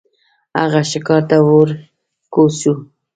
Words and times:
هغه 0.61 0.81
ښکار 0.89 1.21
ته 1.29 1.37
ور 1.49 1.69
کوز 2.33 2.53
شو. 2.61 2.73